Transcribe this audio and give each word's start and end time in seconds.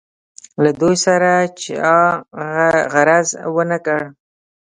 له 0.63 0.71
دوی 0.81 0.95
سره 1.05 1.31
چا 1.61 1.95
غرض 2.93 3.27
ونه 3.55 3.77
کړ. 3.85 4.01